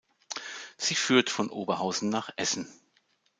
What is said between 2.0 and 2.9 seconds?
nach Essen.